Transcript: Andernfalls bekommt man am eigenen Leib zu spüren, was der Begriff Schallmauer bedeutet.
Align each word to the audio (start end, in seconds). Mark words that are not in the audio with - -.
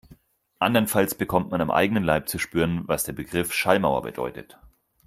Andernfalls 0.57 1.13
bekommt 1.13 1.51
man 1.51 1.61
am 1.61 1.69
eigenen 1.69 2.03
Leib 2.03 2.27
zu 2.27 2.39
spüren, 2.39 2.87
was 2.87 3.03
der 3.03 3.13
Begriff 3.13 3.53
Schallmauer 3.53 4.01
bedeutet. 4.01 4.57